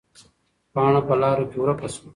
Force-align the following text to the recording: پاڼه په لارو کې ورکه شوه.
پاڼه 0.73 1.01
په 1.07 1.13
لارو 1.21 1.45
کې 1.51 1.57
ورکه 1.59 1.87
شوه. 1.93 2.07